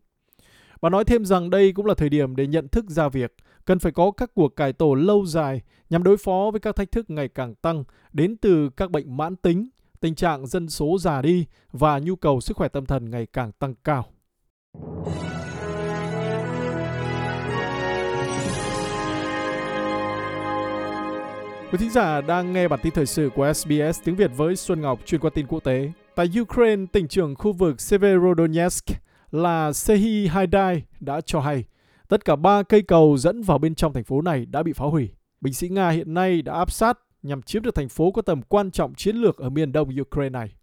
Bà 0.80 0.90
nói 0.90 1.04
thêm 1.04 1.24
rằng 1.24 1.50
đây 1.50 1.72
cũng 1.72 1.86
là 1.86 1.94
thời 1.94 2.08
điểm 2.08 2.36
để 2.36 2.46
nhận 2.46 2.68
thức 2.68 2.84
ra 2.90 3.08
việc 3.08 3.36
cần 3.64 3.78
phải 3.78 3.92
có 3.92 4.10
các 4.10 4.30
cuộc 4.34 4.56
cải 4.56 4.72
tổ 4.72 4.94
lâu 4.94 5.26
dài 5.26 5.62
nhằm 5.90 6.02
đối 6.02 6.16
phó 6.16 6.48
với 6.52 6.60
các 6.60 6.76
thách 6.76 6.92
thức 6.92 7.10
ngày 7.10 7.28
càng 7.28 7.54
tăng 7.54 7.84
đến 8.12 8.36
từ 8.36 8.70
các 8.76 8.90
bệnh 8.90 9.16
mãn 9.16 9.36
tính, 9.36 9.68
tình 10.00 10.14
trạng 10.14 10.46
dân 10.46 10.68
số 10.68 10.96
già 11.00 11.22
đi 11.22 11.46
và 11.72 11.98
nhu 11.98 12.16
cầu 12.16 12.40
sức 12.40 12.56
khỏe 12.56 12.68
tâm 12.68 12.86
thần 12.86 13.10
ngày 13.10 13.26
càng 13.32 13.52
tăng 13.52 13.74
cao. 13.84 14.06
Quý 21.72 21.78
thính 21.78 21.90
giả 21.90 22.20
đang 22.20 22.52
nghe 22.52 22.68
bản 22.68 22.80
tin 22.82 22.92
thời 22.92 23.06
sự 23.06 23.30
của 23.34 23.52
SBS 23.52 24.00
tiếng 24.04 24.16
Việt 24.16 24.30
với 24.36 24.56
Xuân 24.56 24.80
Ngọc 24.80 25.00
chuyên 25.06 25.20
qua 25.20 25.30
tin 25.34 25.46
quốc 25.46 25.64
tế. 25.64 25.92
Tại 26.14 26.26
Ukraine, 26.40 26.86
tỉnh 26.92 27.08
trưởng 27.08 27.34
khu 27.34 27.52
vực 27.52 27.80
Severodonetsk 27.80 28.84
là 29.30 29.72
Sehi 29.72 30.26
Haidai 30.26 30.82
đã 31.00 31.20
cho 31.20 31.40
hay 31.40 31.64
tất 32.08 32.24
cả 32.24 32.36
ba 32.36 32.62
cây 32.62 32.82
cầu 32.82 33.16
dẫn 33.16 33.42
vào 33.42 33.58
bên 33.58 33.74
trong 33.74 33.92
thành 33.92 34.04
phố 34.04 34.22
này 34.22 34.46
đã 34.46 34.62
bị 34.62 34.72
phá 34.72 34.84
hủy. 34.84 35.08
Binh 35.40 35.54
sĩ 35.54 35.68
Nga 35.68 35.90
hiện 35.90 36.14
nay 36.14 36.42
đã 36.42 36.52
áp 36.52 36.72
sát 36.72 36.98
nhằm 37.22 37.42
chiếm 37.42 37.62
được 37.62 37.74
thành 37.74 37.88
phố 37.88 38.10
có 38.10 38.22
tầm 38.22 38.42
quan 38.42 38.70
trọng 38.70 38.94
chiến 38.94 39.16
lược 39.16 39.36
ở 39.36 39.50
miền 39.50 39.72
đông 39.72 39.90
Ukraine 40.00 40.30
này. 40.30 40.54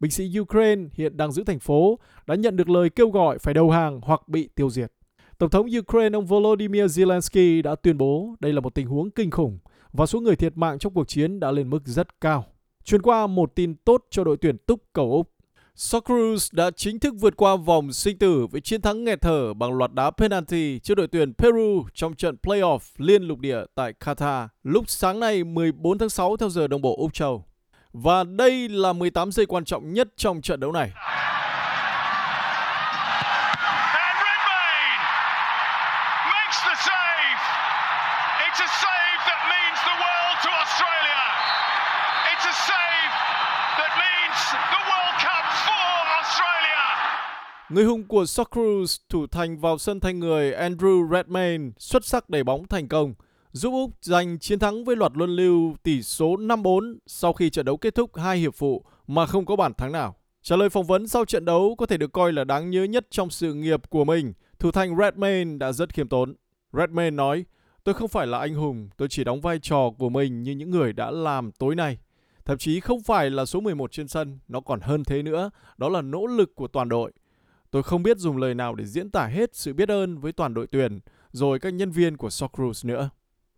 Binh 0.00 0.10
sĩ 0.10 0.40
Ukraine 0.40 0.88
hiện 0.92 1.16
đang 1.16 1.32
giữ 1.32 1.44
thành 1.44 1.58
phố, 1.58 1.98
đã 2.26 2.34
nhận 2.34 2.56
được 2.56 2.68
lời 2.68 2.90
kêu 2.90 3.10
gọi 3.10 3.38
phải 3.38 3.54
đầu 3.54 3.70
hàng 3.70 4.00
hoặc 4.02 4.28
bị 4.28 4.48
tiêu 4.54 4.70
diệt. 4.70 4.92
Tổng 5.38 5.50
thống 5.50 5.66
Ukraine 5.78 6.16
ông 6.16 6.26
Volodymyr 6.26 6.84
Zelensky 6.84 7.62
đã 7.62 7.74
tuyên 7.74 7.98
bố 7.98 8.34
đây 8.40 8.52
là 8.52 8.60
một 8.60 8.74
tình 8.74 8.86
huống 8.86 9.10
kinh 9.10 9.30
khủng 9.30 9.58
và 9.92 10.06
số 10.06 10.20
người 10.20 10.36
thiệt 10.36 10.56
mạng 10.56 10.78
trong 10.78 10.94
cuộc 10.94 11.08
chiến 11.08 11.40
đã 11.40 11.50
lên 11.50 11.70
mức 11.70 11.86
rất 11.86 12.20
cao. 12.20 12.44
Chuyển 12.84 13.02
qua 13.02 13.26
một 13.26 13.54
tin 13.54 13.74
tốt 13.74 14.04
cho 14.10 14.24
đội 14.24 14.36
tuyển 14.36 14.58
túc 14.58 14.80
cầu 14.92 15.12
Úc. 15.12 15.32
Socceroos 15.80 16.48
đã 16.52 16.70
chính 16.76 17.00
thức 17.00 17.14
vượt 17.20 17.36
qua 17.36 17.56
vòng 17.56 17.92
sinh 17.92 18.18
tử 18.18 18.46
với 18.50 18.60
chiến 18.60 18.82
thắng 18.82 19.04
nghẹt 19.04 19.20
thở 19.20 19.54
bằng 19.54 19.72
loạt 19.72 19.92
đá 19.92 20.10
penalty 20.10 20.78
trước 20.78 20.94
đội 20.94 21.06
tuyển 21.06 21.32
Peru 21.34 21.84
trong 21.94 22.14
trận 22.14 22.36
playoff 22.42 22.78
liên 22.96 23.22
lục 23.22 23.38
địa 23.38 23.58
tại 23.74 23.92
Qatar 24.00 24.48
lúc 24.62 24.84
sáng 24.88 25.20
nay 25.20 25.44
14 25.44 25.98
tháng 25.98 26.08
6 26.08 26.36
theo 26.36 26.48
giờ 26.48 26.66
đồng 26.66 26.82
bộ, 26.82 26.96
Úc 26.98 27.14
Châu. 27.14 27.44
Và 27.92 28.24
đây 28.24 28.68
là 28.68 28.92
18 28.92 29.32
giây 29.32 29.46
quan 29.46 29.64
trọng 29.64 29.92
nhất 29.92 30.08
trong 30.16 30.42
trận 30.42 30.60
đấu 30.60 30.72
này. 30.72 30.90
Người 47.70 47.84
hùng 47.84 48.04
của 48.04 48.26
Socceroos 48.26 49.00
thủ 49.08 49.26
thành 49.26 49.58
vào 49.58 49.78
sân 49.78 50.00
thay 50.00 50.14
người 50.14 50.52
Andrew 50.52 51.10
Redmayne 51.10 51.70
xuất 51.78 52.04
sắc 52.04 52.30
đẩy 52.30 52.44
bóng 52.44 52.66
thành 52.66 52.88
công, 52.88 53.14
giúp 53.52 53.70
Úc 53.70 53.90
giành 54.00 54.38
chiến 54.38 54.58
thắng 54.58 54.84
với 54.84 54.96
loạt 54.96 55.12
luân 55.14 55.30
lưu 55.30 55.74
tỷ 55.82 56.02
số 56.02 56.36
5-4 56.36 56.96
sau 57.06 57.32
khi 57.32 57.50
trận 57.50 57.66
đấu 57.66 57.76
kết 57.76 57.94
thúc 57.94 58.16
hai 58.16 58.38
hiệp 58.38 58.54
phụ 58.54 58.84
mà 59.06 59.26
không 59.26 59.46
có 59.46 59.56
bàn 59.56 59.74
thắng 59.74 59.92
nào. 59.92 60.16
Trả 60.42 60.56
lời 60.56 60.68
phỏng 60.68 60.86
vấn 60.86 61.08
sau 61.08 61.24
trận 61.24 61.44
đấu 61.44 61.74
có 61.78 61.86
thể 61.86 61.96
được 61.96 62.12
coi 62.12 62.32
là 62.32 62.44
đáng 62.44 62.70
nhớ 62.70 62.84
nhất 62.84 63.06
trong 63.10 63.30
sự 63.30 63.54
nghiệp 63.54 63.90
của 63.90 64.04
mình, 64.04 64.32
thủ 64.58 64.70
thành 64.70 64.96
Redmayne 64.96 65.58
đã 65.58 65.72
rất 65.72 65.94
khiêm 65.94 66.08
tốn. 66.08 66.34
Redmayne 66.72 67.16
nói, 67.16 67.44
tôi 67.84 67.94
không 67.94 68.08
phải 68.08 68.26
là 68.26 68.38
anh 68.38 68.54
hùng, 68.54 68.88
tôi 68.96 69.08
chỉ 69.08 69.24
đóng 69.24 69.40
vai 69.40 69.58
trò 69.58 69.90
của 69.98 70.08
mình 70.08 70.42
như 70.42 70.52
những 70.52 70.70
người 70.70 70.92
đã 70.92 71.10
làm 71.10 71.52
tối 71.52 71.74
nay. 71.74 71.98
Thậm 72.44 72.58
chí 72.58 72.80
không 72.80 73.02
phải 73.02 73.30
là 73.30 73.44
số 73.44 73.60
11 73.60 73.92
trên 73.92 74.08
sân, 74.08 74.38
nó 74.48 74.60
còn 74.60 74.80
hơn 74.80 75.04
thế 75.04 75.22
nữa, 75.22 75.50
đó 75.76 75.88
là 75.88 76.02
nỗ 76.02 76.26
lực 76.26 76.54
của 76.54 76.68
toàn 76.68 76.88
đội. 76.88 77.12
Tôi 77.70 77.82
không 77.82 78.02
biết 78.02 78.18
dùng 78.18 78.36
lời 78.36 78.54
nào 78.54 78.74
để 78.74 78.84
diễn 78.84 79.10
tả 79.10 79.26
hết 79.26 79.54
sự 79.54 79.72
biết 79.72 79.88
ơn 79.88 80.18
với 80.18 80.32
toàn 80.32 80.54
đội 80.54 80.66
tuyển, 80.66 81.00
rồi 81.32 81.58
các 81.58 81.74
nhân 81.74 81.90
viên 81.90 82.16
của 82.16 82.30
Socceroos 82.30 82.84
nữa. 82.84 83.10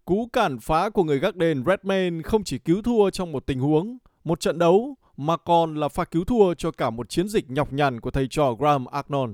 Cú 0.05 0.29
cản 0.33 0.59
phá 0.61 0.91
của 0.91 1.05
người 1.05 1.19
gác 1.19 1.37
đền 1.37 1.65
Redmayne 1.67 2.23
không 2.23 2.45
chỉ 2.45 2.59
cứu 2.59 2.83
thua 2.83 3.11
trong 3.11 3.33
một 3.33 3.47
tình 3.47 3.61
huống, 3.61 3.99
một 4.25 4.41
trận 4.41 4.59
đấu, 4.59 4.95
mà 5.17 5.37
còn 5.37 5.75
là 5.75 5.89
pha 5.89 6.05
cứu 6.05 6.25
thua 6.25 6.55
cho 6.55 6.71
cả 6.71 6.91
một 6.91 7.09
chiến 7.09 7.29
dịch 7.29 7.51
nhọc 7.51 7.73
nhằn 7.73 8.01
của 8.01 8.11
thầy 8.11 8.29
trò 8.31 8.55
Graham 8.55 8.87
Arnold. 8.87 9.33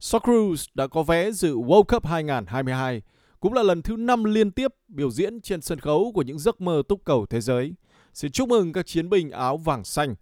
Socceroos 0.00 0.66
đã 0.74 0.86
có 0.86 1.02
vé 1.02 1.30
dự 1.30 1.56
World 1.56 1.84
Cup 1.84 2.06
2022, 2.06 3.02
cũng 3.40 3.52
là 3.52 3.62
lần 3.62 3.82
thứ 3.82 3.96
5 3.96 4.24
liên 4.24 4.50
tiếp 4.50 4.74
biểu 4.88 5.10
diễn 5.10 5.40
trên 5.40 5.60
sân 5.60 5.80
khấu 5.80 6.12
của 6.14 6.22
những 6.22 6.38
giấc 6.38 6.60
mơ 6.60 6.82
túc 6.88 7.04
cầu 7.04 7.26
thế 7.26 7.40
giới. 7.40 7.74
Xin 8.14 8.32
chúc 8.32 8.48
mừng 8.48 8.72
các 8.72 8.86
chiến 8.86 9.10
binh 9.10 9.30
áo 9.30 9.56
vàng 9.56 9.84
xanh. 9.84 10.14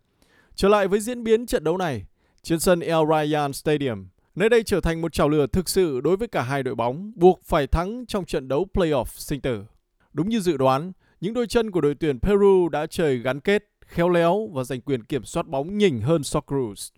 Trở 0.55 0.69
lại 0.69 0.89
với 0.89 1.01
diễn 1.01 1.25
biến 1.25 1.47
trận 1.47 1.65
đấu 1.65 1.77
này, 1.77 2.05
trên 2.45 2.61
sân 2.61 2.81
El 2.81 2.99
Rayyan 3.11 3.53
Stadium, 3.53 4.07
nơi 4.35 4.49
đây 4.49 4.63
trở 4.63 4.81
thành 4.81 5.01
một 5.01 5.13
trào 5.13 5.29
lửa 5.29 5.47
thực 5.47 5.69
sự 5.69 6.01
đối 6.01 6.17
với 6.17 6.29
cả 6.29 6.43
hai 6.43 6.63
đội 6.63 6.75
bóng, 6.75 7.13
buộc 7.15 7.41
phải 7.45 7.67
thắng 7.67 8.07
trong 8.07 8.25
trận 8.25 8.49
đấu 8.49 8.67
playoff 8.75 9.05
sinh 9.05 9.41
tử. 9.41 9.65
Đúng 10.13 10.29
như 10.29 10.41
dự 10.41 10.57
đoán, 10.57 10.93
những 11.21 11.35
đôi 11.35 11.47
chân 11.47 11.71
của 11.71 11.81
đội 11.81 11.95
tuyển 11.95 12.21
Peru 12.21 12.69
đã 12.69 12.87
chơi 12.87 13.19
gắn 13.19 13.41
kết, 13.41 13.65
khéo 13.87 14.09
léo 14.09 14.49
và 14.53 14.65
giành 14.65 14.81
quyền 14.81 15.05
kiểm 15.05 15.25
soát 15.25 15.47
bóng 15.49 15.79
nhỉnh 15.79 16.01
hơn 16.01 16.25
Socceroos. 16.25 16.91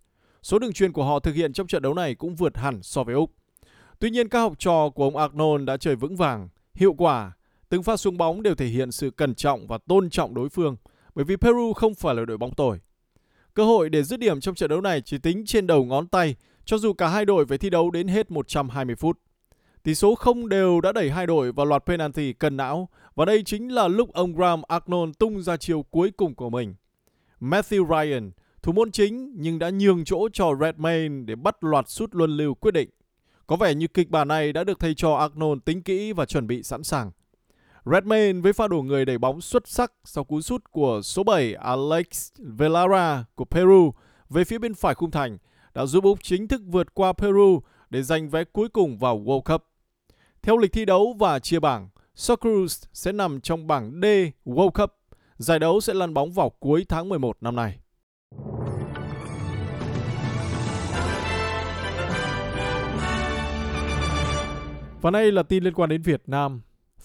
Số 0.43 0.59
đường 0.59 0.73
truyền 0.73 0.93
của 0.93 1.05
họ 1.05 1.21
thực 1.21 1.35
hiện 1.35 1.53
trong 1.53 1.67
trận 1.67 1.83
đấu 1.83 1.95
này 1.95 2.15
cũng 2.15 2.35
vượt 2.35 2.57
hẳn 2.57 2.83
so 2.83 3.05
với 3.05 3.15
Úc. 3.15 3.31
Tuy 3.99 4.11
nhiên 4.11 4.29
các 4.29 4.41
học 4.41 4.53
trò 4.59 4.91
của 4.95 5.05
ông 5.05 5.17
Arnold 5.17 5.65
đã 5.65 5.77
chơi 5.77 5.97
vững 5.97 6.17
vàng, 6.17 6.49
hiệu 6.75 6.93
quả, 6.93 7.33
từng 7.69 7.83
pha 7.83 7.97
xuống 7.97 8.17
bóng 8.17 8.43
đều 8.43 8.55
thể 8.55 8.67
hiện 8.67 8.93
sự 8.93 9.11
cẩn 9.11 9.35
trọng 9.35 9.67
và 9.67 9.79
tôn 9.79 10.11
trọng 10.11 10.35
đối 10.35 10.49
phương, 10.49 10.77
bởi 11.15 11.25
vì 11.25 11.37
Peru 11.37 11.73
không 11.73 11.95
phải 11.95 12.15
là 12.15 12.25
đội 12.25 12.39
bóng 12.39 12.55
tồi. 12.55 12.79
Cơ 13.55 13.65
hội 13.65 13.91
để 13.91 14.03
dứt 14.03 14.21
điểm 14.21 14.41
trong 14.41 14.55
trận 14.55 14.71
đấu 14.71 14.81
này 14.81 15.01
chỉ 15.01 15.19
tính 15.19 15.47
trên 15.47 15.67
đầu 15.67 15.85
ngón 15.85 16.07
tay, 16.07 16.37
cho 16.65 16.79
dù 16.79 16.93
cả 16.93 17.09
hai 17.09 17.25
đội 17.25 17.47
phải 17.47 17.59
thi 17.59 17.71
đấu 17.71 17.91
đến 17.91 18.09
hết 18.09 18.31
120 18.31 18.97
phút. 18.97 19.19
Tỷ 19.83 19.95
số 19.95 20.15
không 20.15 20.49
đều 20.49 20.81
đã 20.81 20.93
đẩy 20.93 21.11
hai 21.11 21.27
đội 21.27 21.53
vào 21.53 21.67
loạt 21.67 21.83
penalty 21.87 22.33
cần 22.33 22.57
não 22.57 22.89
và 23.15 23.25
đây 23.25 23.43
chính 23.43 23.75
là 23.75 23.89
lúc 23.89 24.13
ông 24.13 24.35
Graham 24.35 24.63
Arnold 24.69 25.13
tung 25.19 25.43
ra 25.43 25.57
chiều 25.57 25.83
cuối 25.83 26.11
cùng 26.11 26.35
của 26.35 26.51
mình. 26.51 26.75
Matthew 27.41 27.87
Ryan, 27.89 28.31
thủ 28.63 28.73
môn 28.73 28.91
chính 28.91 29.35
nhưng 29.37 29.59
đã 29.59 29.71
nhường 29.71 30.05
chỗ 30.05 30.29
cho 30.33 30.55
Redmayne 30.61 31.25
để 31.27 31.35
bắt 31.35 31.65
loạt 31.65 31.89
sút 31.89 32.15
luân 32.15 32.31
lưu 32.31 32.55
quyết 32.55 32.75
định. 32.75 32.89
Có 33.47 33.57
vẻ 33.57 33.75
như 33.75 33.87
kịch 33.87 34.11
bản 34.11 34.29
này 34.29 34.53
đã 34.53 34.65
được 34.65 34.79
thầy 34.79 34.95
trò 34.95 35.15
Arnold 35.15 35.61
tính 35.65 35.83
kỹ 35.83 36.13
và 36.13 36.27
chuẩn 36.27 36.47
bị 36.47 36.63
sẵn 36.63 36.85
sàng. 36.85 37.11
Redmayne 37.87 38.41
với 38.41 38.53
pha 38.53 38.69
đổ 38.69 38.83
người 38.83 39.05
đẩy 39.05 39.19
bóng 39.19 39.41
xuất 39.41 39.69
sắc 39.69 39.93
sau 40.05 40.25
cú 40.25 40.41
sút 40.41 40.65
của 40.71 41.01
số 41.03 41.25
7 41.25 41.55
Alex 41.55 42.33
Velara 42.39 43.25
của 43.35 43.45
Peru 43.45 43.93
về 44.31 44.45
phía 44.45 44.59
bên 44.59 44.75
phải 44.75 44.95
khung 44.95 45.11
thành 45.11 45.39
đã 45.75 45.87
giúp 45.87 46.05
Úc 46.05 46.23
chính 46.23 46.49
thức 46.49 46.63
vượt 46.67 46.95
qua 46.95 47.13
Peru 47.13 47.61
để 47.91 48.03
giành 48.03 48.29
vé 48.29 48.45
cuối 48.45 48.69
cùng 48.69 48.99
vào 48.99 49.19
World 49.19 49.41
Cup. 49.41 49.63
Theo 50.43 50.57
lịch 50.57 50.73
thi 50.73 50.85
đấu 50.85 51.17
và 51.19 51.39
chia 51.39 51.61
bảng, 51.61 51.89
Socceroos 52.15 52.85
sẽ 52.93 53.13
nằm 53.13 53.41
trong 53.41 53.67
bảng 53.67 54.01
D 54.03 54.05
World 54.45 54.71
Cup. 54.71 54.91
Giải 55.37 55.59
đấu 55.59 55.81
sẽ 55.81 55.95
lăn 55.95 56.15
bóng 56.15 56.33
vào 56.33 56.51
cuối 56.51 56.87
tháng 56.89 57.09
11 57.09 57.37
năm 57.41 57.57
nay. 57.57 57.79
Và 65.01 65.11
đây 65.11 65.33
là 65.33 65.43
tin 65.43 65.65
liên 65.65 65.75
quan 65.75 65.91
đến 65.91 66.03
Việt 66.03 66.23
Nam. 66.27 66.61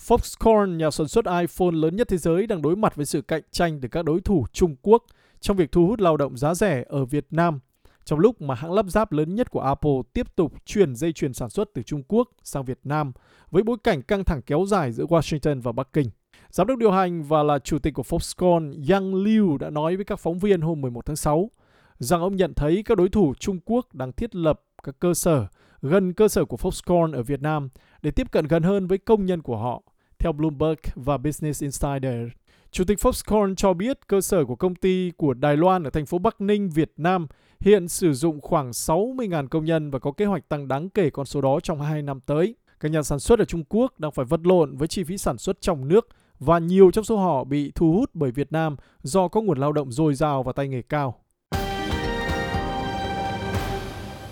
Foxconn, 0.08 0.78
nhà 0.78 0.92
sản 0.92 1.08
xuất 1.08 1.26
iPhone 1.26 1.72
lớn 1.72 1.96
nhất 1.96 2.08
thế 2.08 2.18
giới 2.18 2.48
đang 2.48 2.62
đối 2.62 2.76
mặt 2.76 2.96
với 2.96 3.06
sự 3.06 3.22
cạnh 3.22 3.42
tranh 3.52 3.82
từ 3.82 3.88
các 3.88 4.06
đối 4.06 4.22
thủ 4.22 4.46
Trung 4.54 4.76
Quốc 4.82 5.04
trong 5.40 5.58
việc 5.58 5.72
thu 5.72 5.88
hút 5.88 6.02
lao 6.02 6.18
động 6.18 6.38
giá 6.38 6.54
rẻ 6.54 6.84
ở 6.90 7.06
Việt 7.06 7.28
Nam. 7.32 7.60
Trong 8.06 8.20
lúc 8.20 8.42
mà 8.42 8.56
hãng 8.56 8.74
lắp 8.74 8.86
ráp 8.90 9.12
lớn 9.12 9.36
nhất 9.36 9.52
của 9.52 9.62
Apple 9.62 10.02
tiếp 10.14 10.36
tục 10.36 10.54
chuyển 10.66 10.96
dây 10.96 11.14
chuyền 11.14 11.34
sản 11.34 11.50
xuất 11.50 11.70
từ 11.74 11.84
Trung 11.84 12.04
Quốc 12.08 12.30
sang 12.44 12.66
Việt 12.66 12.80
Nam 12.84 13.12
với 13.52 13.64
bối 13.64 13.78
cảnh 13.84 14.02
căng 14.02 14.24
thẳng 14.24 14.42
kéo 14.42 14.66
dài 14.68 14.92
giữa 14.92 15.06
Washington 15.06 15.62
và 15.62 15.72
Bắc 15.72 15.94
Kinh. 15.94 16.10
Giám 16.50 16.68
đốc 16.68 16.78
điều 16.78 16.92
hành 16.92 17.24
và 17.24 17.44
là 17.44 17.60
chủ 17.60 17.80
tịch 17.80 17.94
của 17.94 18.04
Foxconn 18.04 18.92
Yang 18.92 19.16
Liu 19.16 19.58
đã 19.58 19.70
nói 19.70 19.96
với 19.96 20.06
các 20.06 20.20
phóng 20.20 20.40
viên 20.40 20.62
hôm 20.62 20.82
11 20.82 21.06
tháng 21.06 21.16
6 21.16 21.52
rằng 22.00 22.22
ông 22.22 22.36
nhận 22.36 22.54
thấy 22.54 22.84
các 22.86 22.98
đối 22.98 23.10
thủ 23.10 23.34
Trung 23.40 23.60
Quốc 23.66 23.96
đang 23.96 24.12
thiết 24.12 24.36
lập 24.36 24.62
các 24.84 24.96
cơ 25.00 25.14
sở 25.14 25.48
gần 25.82 26.14
cơ 26.14 26.28
sở 26.28 26.46
của 26.46 26.58
Foxconn 26.58 27.14
ở 27.14 27.24
Việt 27.24 27.42
Nam 27.42 27.70
để 28.02 28.12
tiếp 28.12 28.32
cận 28.32 28.48
gần 28.48 28.64
hơn 28.64 28.88
với 28.88 28.98
công 28.98 29.26
nhân 29.26 29.42
của 29.42 29.58
họ, 29.58 29.82
theo 30.20 30.32
Bloomberg 30.32 30.80
và 30.96 31.18
Business 31.18 31.62
Insider. 31.62 32.28
Chủ 32.72 32.84
tịch 32.84 33.00
Foxconn 33.00 33.56
cho 33.56 33.74
biết 33.74 34.08
cơ 34.08 34.22
sở 34.22 34.46
của 34.46 34.56
công 34.56 34.76
ty 34.76 35.12
của 35.18 35.34
Đài 35.34 35.58
Loan 35.58 35.84
ở 35.84 35.90
thành 35.90 36.06
phố 36.06 36.18
Bắc 36.18 36.42
Ninh, 36.42 36.70
Việt 36.70 36.92
Nam 36.98 37.28
hiện 37.60 37.88
sử 37.88 38.14
dụng 38.14 38.42
khoảng 38.42 38.72
60.000 38.72 39.48
công 39.48 39.66
nhân 39.66 39.92
và 39.92 40.00
có 40.00 40.12
kế 40.12 40.26
hoạch 40.26 40.50
tăng 40.50 40.68
đáng 40.68 40.90
kể 40.90 41.10
con 41.10 41.26
số 41.26 41.42
đó 41.42 41.60
trong 41.64 41.82
2 41.82 42.02
năm 42.02 42.20
tới. 42.20 42.56
Các 42.80 42.92
nhà 42.92 43.04
sản 43.04 43.20
xuất 43.20 43.40
ở 43.40 43.46
Trung 43.46 43.64
Quốc 43.70 44.00
đang 44.00 44.12
phải 44.12 44.26
vật 44.26 44.40
lộn 44.44 44.78
với 44.78 44.88
chi 44.88 45.04
phí 45.04 45.18
sản 45.18 45.38
xuất 45.38 45.62
trong 45.62 45.88
nước 45.88 46.08
và 46.40 46.60
nhiều 46.60 46.92
trong 46.92 47.04
số 47.04 47.18
họ 47.18 47.44
bị 47.44 47.72
thu 47.76 47.94
hút 47.94 48.10
bởi 48.14 48.32
Việt 48.32 48.52
Nam 48.52 48.76
do 49.04 49.28
có 49.28 49.42
nguồn 49.42 49.58
lao 49.58 49.72
động 49.72 49.92
dồi 49.92 50.14
dào 50.14 50.44
và 50.44 50.54
tay 50.54 50.68
nghề 50.68 50.82
cao. 50.82 51.16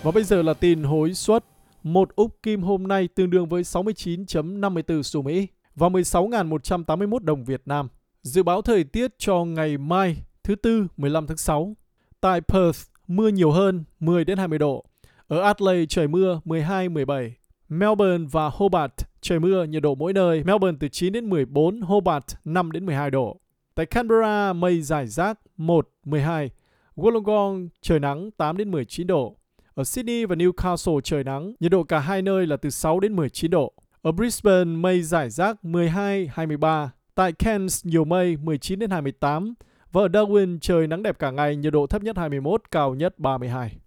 Và 0.02 0.10
bây 0.10 0.24
giờ 0.24 0.42
là 0.42 0.54
tin 0.54 0.82
hối 0.82 1.14
suất. 1.14 1.44
Một 1.82 2.16
úc 2.16 2.42
kim 2.42 2.62
hôm 2.62 2.88
nay 2.88 3.08
tương 3.08 3.30
đương 3.30 3.48
với 3.48 3.62
69.54 3.62 5.02
xu 5.02 5.22
Mỹ 5.22 5.46
và 5.78 5.88
16.181 5.88 7.18
đồng 7.18 7.44
Việt 7.44 7.62
Nam. 7.66 7.88
Dự 8.22 8.42
báo 8.42 8.62
thời 8.62 8.84
tiết 8.84 9.18
cho 9.18 9.44
ngày 9.44 9.78
mai 9.78 10.16
thứ 10.44 10.54
tư 10.54 10.86
15 10.96 11.26
tháng 11.26 11.36
6. 11.36 11.76
Tại 12.20 12.40
Perth, 12.40 12.78
mưa 13.06 13.28
nhiều 13.28 13.50
hơn 13.50 13.84
10 14.00 14.24
đến 14.24 14.38
20 14.38 14.58
độ. 14.58 14.84
Ở 15.28 15.40
Adelaide 15.40 15.86
trời 15.86 16.08
mưa 16.08 16.40
12 16.44 16.88
17. 16.88 17.34
Melbourne 17.68 18.26
và 18.30 18.50
Hobart 18.52 18.92
trời 19.20 19.40
mưa 19.40 19.64
nhiệt 19.64 19.82
độ 19.82 19.94
mỗi 19.94 20.12
nơi. 20.12 20.44
Melbourne 20.44 20.76
từ 20.80 20.88
9 20.88 21.12
đến 21.12 21.30
14, 21.30 21.80
Hobart 21.80 22.24
5 22.44 22.72
đến 22.72 22.86
12 22.86 23.10
độ. 23.10 23.40
Tại 23.74 23.86
Canberra 23.86 24.52
mây 24.52 24.82
giải 24.82 25.06
rác 25.06 25.38
1 25.56 25.88
12. 26.04 26.50
Wollongong 26.96 27.68
trời 27.82 28.00
nắng 28.00 28.30
8 28.30 28.56
đến 28.56 28.70
19 28.70 29.06
độ. 29.06 29.36
Ở 29.74 29.84
Sydney 29.84 30.24
và 30.24 30.34
Newcastle 30.34 31.00
trời 31.00 31.24
nắng, 31.24 31.52
nhiệt 31.60 31.70
độ 31.70 31.82
cả 31.82 31.98
hai 31.98 32.22
nơi 32.22 32.46
là 32.46 32.56
từ 32.56 32.70
6 32.70 33.00
đến 33.00 33.16
19 33.16 33.50
độ. 33.50 33.72
Ở 34.02 34.12
Brisbane 34.12 34.64
mây 34.64 35.02
giải 35.02 35.30
rác 35.30 35.64
12 35.64 36.30
23. 36.34 36.92
Tại 37.14 37.32
Cairns 37.32 37.86
nhiều 37.86 38.04
mây 38.04 38.36
19 38.36 38.78
đến 38.78 38.90
28 38.90 39.54
và 39.92 40.02
ở 40.02 40.08
Darwin 40.08 40.58
trời 40.60 40.86
nắng 40.86 41.02
đẹp 41.02 41.18
cả 41.18 41.30
ngày, 41.30 41.56
nhiệt 41.56 41.72
độ 41.72 41.86
thấp 41.86 42.02
nhất 42.02 42.16
21, 42.16 42.62
cao 42.70 42.94
nhất 42.94 43.18
32. 43.18 43.78